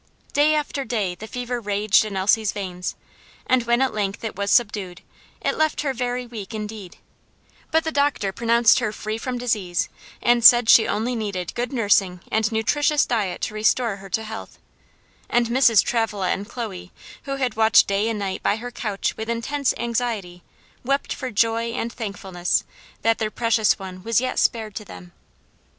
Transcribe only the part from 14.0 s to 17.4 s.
to health; and Mrs. Travilla and Chloe, who